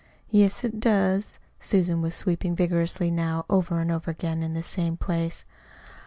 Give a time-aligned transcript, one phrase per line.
[0.31, 4.97] "Yes, it does." Susan was sweeping vigorously now, over and over again in the same
[4.97, 5.45] place.